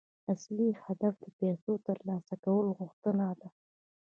[0.33, 3.47] اصلي هدف د پيسو ترلاسه کولو غوښتنه ده.